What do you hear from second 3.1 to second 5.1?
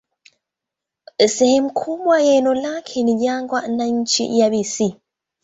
jangwa na nchi yabisi.